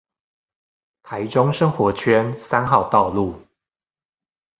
[1.03, 3.39] 台中生活圈三號道路